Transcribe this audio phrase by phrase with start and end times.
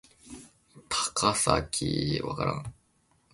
[0.89, 2.65] 高咲侑